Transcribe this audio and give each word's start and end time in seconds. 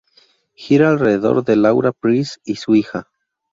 Gira 0.55 0.89
alrededor 0.89 1.43
de 1.45 1.55
Laura 1.55 1.91
Price 1.91 2.39
y 2.43 2.55
su 2.55 2.73
hija. 2.73 3.07